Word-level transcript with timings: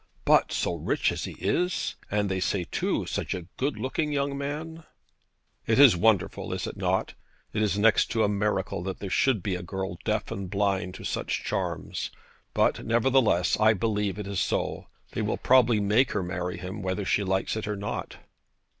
'But 0.25 0.51
so 0.51 0.73
rich 0.77 1.11
as 1.11 1.25
he 1.25 1.33
is! 1.33 1.93
And 2.09 2.27
they 2.27 2.39
say, 2.39 2.63
too, 2.63 3.05
such 3.05 3.35
a 3.35 3.45
good 3.57 3.77
looking 3.77 4.11
young 4.11 4.35
man.' 4.35 4.83
'It 5.67 5.77
is 5.77 5.95
wonderful, 5.95 6.53
is 6.53 6.65
it 6.65 6.75
not? 6.75 7.13
It 7.53 7.61
is 7.61 7.77
next 7.77 8.07
to 8.09 8.23
a 8.23 8.27
miracle 8.27 8.81
that 8.81 8.97
there 8.97 9.11
should 9.11 9.43
be 9.43 9.53
a 9.53 9.61
girl 9.61 9.99
deaf 10.03 10.31
and 10.31 10.49
blind 10.49 10.95
to 10.95 11.03
such 11.03 11.43
charms. 11.43 12.09
But, 12.55 12.83
nevertheless, 12.83 13.59
I 13.59 13.73
believe 13.73 14.17
it 14.17 14.25
is 14.25 14.39
so. 14.39 14.87
They 15.11 15.21
will 15.21 15.37
probably 15.37 15.79
make 15.79 16.13
her 16.13 16.23
marry 16.23 16.57
him, 16.57 16.81
whether 16.81 17.05
she 17.05 17.23
likes 17.23 17.55
it 17.55 17.67
or 17.67 17.75
not.' 17.75 18.17